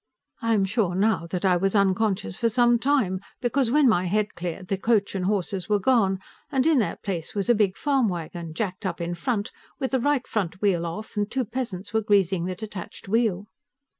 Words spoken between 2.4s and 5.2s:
some time, because when my head cleared, the coach